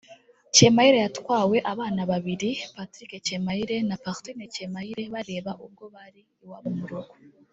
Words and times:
Cyemayire 0.55 0.97
yatwawe 1.05 1.57
abana 1.71 2.01
be 2.03 2.07
babiri 2.11 2.49
Patrick 2.75 3.11
Cyemayire 3.25 3.75
na 3.89 3.95
Partine 4.03 4.43
Cyemayire 4.53 5.03
bareba 5.13 5.51
ubwo 5.65 5.83
bari 5.95 6.21
iwabo 6.43 6.69
mu 6.77 6.85
rugo 6.91 7.13